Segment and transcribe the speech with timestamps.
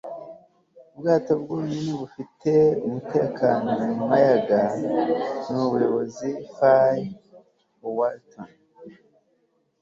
[0.93, 2.51] ubwato bwonyine bufite
[2.85, 4.61] umutekano mu muyaga
[5.49, 7.05] ni ubuyobozi.- faye
[7.97, 8.49] wattleton